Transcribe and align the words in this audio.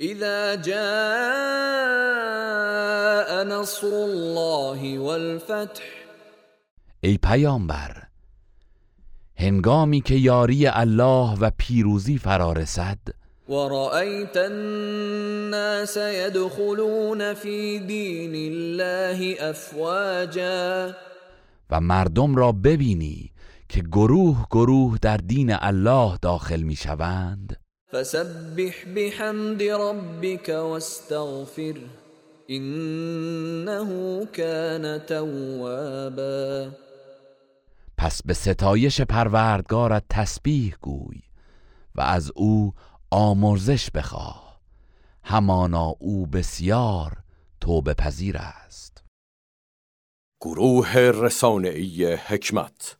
إذا 0.00 0.54
جاء 0.54 0.80
نصر 3.44 3.86
الله 3.86 4.98
والفتح 4.98 5.82
ای 7.00 7.18
پیامبر 7.18 8.02
هنگامی 9.36 10.00
که 10.00 10.14
یاری 10.14 10.66
الله 10.66 11.38
و 11.40 11.50
پیروزی 11.58 12.18
فرا 12.18 12.52
رسد 12.52 12.98
ورأيت 13.48 14.36
الناس 14.36 15.96
يدخلون 15.96 17.34
في 17.34 17.78
دين 17.78 18.34
الله 18.52 19.50
أفواجا. 19.50 20.94
و 21.70 21.80
مردم 21.80 22.36
را 22.36 22.52
ببینی 22.52 23.30
که 23.68 23.80
گروه 23.80 24.46
گروه 24.50 24.98
در 25.02 25.16
دین 25.16 25.52
الله 25.52 26.18
داخل 26.22 26.62
می 26.62 26.76
شوند 26.76 27.49
فسبح 27.92 28.84
بحمد 28.96 29.62
ربك 29.62 30.48
واستغفر 30.48 31.80
إنه 32.50 34.24
كان 34.26 35.06
توابا. 35.06 36.70
پس 37.98 38.22
به 38.22 38.34
ستایش 38.34 39.00
پروردگارت 39.00 40.04
تسبیح 40.10 40.76
گوی 40.80 41.22
و 41.94 42.00
از 42.00 42.32
او 42.34 42.74
آمرزش 43.10 43.90
بخواه. 43.90 44.60
همانا 45.24 45.96
او 45.98 46.26
بسیار 46.26 47.16
توبه 47.60 47.94
پذیر 47.94 48.36
است. 48.36 49.04
گروه 50.40 50.96
رسانه‌ای 50.96 52.14
حکمت 52.14 52.96